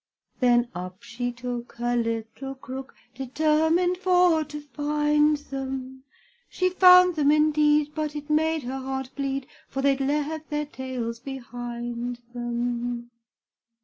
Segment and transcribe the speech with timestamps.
[0.39, 6.05] Then up she took her little crook, Determined for to find them;
[6.49, 11.19] She found them indeed, but it made her heart bleed, For they'd left their tails
[11.19, 13.11] behind them!